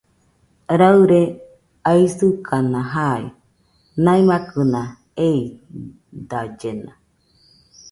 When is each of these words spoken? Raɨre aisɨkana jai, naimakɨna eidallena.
Raɨre 0.79 1.21
aisɨkana 1.89 2.79
jai, 2.93 3.23
naimakɨna 4.03 4.81
eidallena. 5.27 6.91